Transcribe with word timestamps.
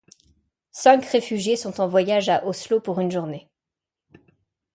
Cinq 0.71 1.05
réfugiés 1.05 1.55
sont 1.55 1.79
en 1.79 1.87
voyage 1.87 2.27
à 2.29 2.43
Oslo 2.47 2.79
pour 2.79 2.99
une 2.99 3.11
journée. 3.11 3.47